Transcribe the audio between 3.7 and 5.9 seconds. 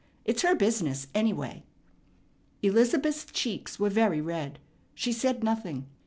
were very red. She said nothing.